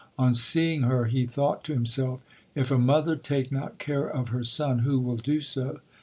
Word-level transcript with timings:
On 0.17 0.33
seeing 0.33 0.81
her 0.81 1.05
he 1.05 1.27
thought 1.27 1.63
to 1.65 1.75
himself: 1.75 2.21
If 2.55 2.71
a 2.71 2.79
mother 2.79 3.15
take 3.15 3.51
not 3.51 3.77
care 3.77 4.07
of 4.09 4.29
her 4.29 4.43
son, 4.43 4.79
who 4.79 4.99
will 4.99 5.17
do 5.17 5.41
so 5.41 5.79